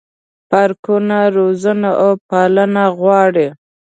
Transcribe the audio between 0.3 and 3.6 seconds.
پارکونه روزنه او پالنه غواړي.